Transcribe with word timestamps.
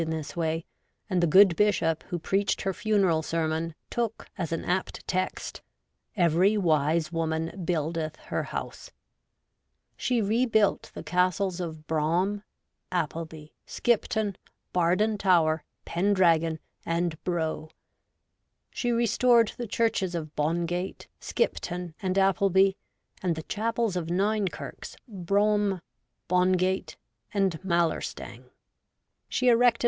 in 0.01 0.09
this 0.09 0.35
way, 0.35 0.65
and 1.11 1.21
the 1.21 1.27
good 1.27 1.55
bishop 1.55 2.01
who 2.09 2.17
preached 2.17 2.61
her 2.63 2.73
funeral 2.73 3.21
sermon 3.21 3.75
took, 3.91 4.25
as 4.35 4.51
an 4.51 4.65
apt 4.65 5.05
text,' 5.05 5.61
Every 6.25 6.57
wise 6.57 7.11
woman 7.11 7.61
buildeth 7.65 8.15
her 8.15 8.41
house.' 8.45 8.89
She 9.95 10.19
rebuilt 10.19 10.89
the 10.95 11.03
castles 11.03 11.59
of 11.59 11.85
Brougham, 11.85 12.41
Appleby, 12.91 13.49
Skipton, 13.67 14.37
Bardon 14.73 15.19
Tower, 15.19 15.63
Pendragon, 15.85 16.57
and 16.83 17.23
Brough; 17.23 17.69
she 18.71 18.91
restored 18.91 19.49
the 19.55 19.67
churches 19.67 20.15
of 20.15 20.35
Bongate> 20.35 21.05
Skipton, 21.19 21.93
and 22.01 22.17
Appleby, 22.17 22.71
and 23.21 23.35
the 23.35 23.43
chapels 23.43 23.95
of 23.95 24.07
Ninekirks, 24.09 24.95
Brougham, 25.07 25.79
Bongate, 26.27 26.95
and 27.35 27.61
Mallerstang; 27.61 28.45
she 29.29 29.45
erected 29.47 29.47
74 29.47 29.47
REVOLTED 29.47 29.61
WOMAN. 29.61 29.77